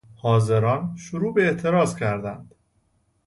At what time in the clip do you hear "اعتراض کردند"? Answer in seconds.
1.43-2.55